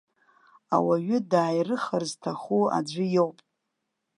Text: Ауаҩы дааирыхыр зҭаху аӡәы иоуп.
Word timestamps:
Ауаҩы 0.75 1.17
дааирыхыр 1.31 2.03
зҭаху 2.09 2.65
аӡәы 2.77 3.05
иоуп. 3.15 3.37